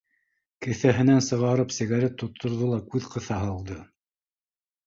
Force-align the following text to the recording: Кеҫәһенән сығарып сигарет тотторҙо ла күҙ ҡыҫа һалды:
Кеҫәһенән 0.65 1.21
сығарып 1.25 1.75
сигарет 1.77 2.17
тотторҙо 2.23 2.71
ла 2.73 2.81
күҙ 2.95 3.09
ҡыҫа 3.17 3.41
һалды: 3.45 3.79